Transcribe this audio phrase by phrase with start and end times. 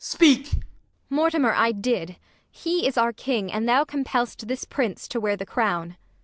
[0.03, 0.45] speak.
[0.49, 0.63] Kent.
[1.11, 2.15] Mortimer, I did:
[2.49, 5.95] he is our king, And thou compell'st this prince to wear the crown.